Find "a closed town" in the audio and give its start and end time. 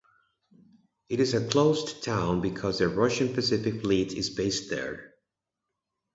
1.35-2.41